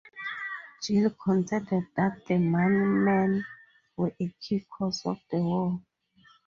[0.81, 3.45] Gill contended that the "money men"
[3.95, 5.79] were a key cause of the war.